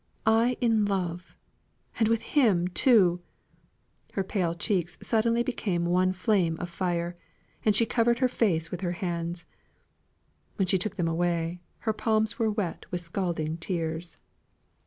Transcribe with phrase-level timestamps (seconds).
[0.25, 1.37] I in love
[1.99, 3.21] and with him too!"
[4.13, 7.15] Her pale cheeks suddenly became one flame of fire;
[7.63, 9.45] and she covered her face with her hands.
[10.55, 14.17] When she took them away, her palms were wet with scalding tears.